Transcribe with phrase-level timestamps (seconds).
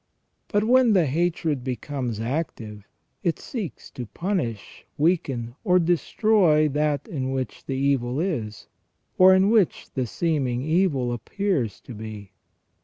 [0.47, 2.87] But when the hatred becomes active,
[3.21, 8.65] it seeks to punish, weaken, or destroy that in which the evil is,
[9.19, 12.31] or in which the seeming evil appears to be.